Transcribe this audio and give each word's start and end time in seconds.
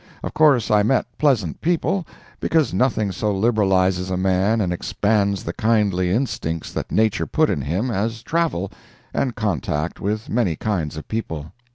Of 0.23 0.33
course 0.33 0.71
I 0.71 0.81
met 0.81 1.05
pleasant 1.19 1.61
people, 1.61 2.07
because 2.39 2.73
nothing 2.73 3.11
so 3.11 3.31
liberalizes 3.31 4.09
a 4.09 4.17
man 4.17 4.59
and 4.59 4.73
expands 4.73 5.43
the 5.43 5.53
kindly 5.53 6.09
instincts 6.09 6.73
that 6.73 6.91
nature 6.91 7.27
put 7.27 7.51
in 7.51 7.61
him 7.61 7.91
as 7.91 8.23
travel 8.23 8.71
and 9.13 9.35
contact 9.35 9.99
with 10.01 10.27
many 10.27 10.55
kinds 10.55 10.97
of 10.97 11.07
people. 11.07 11.51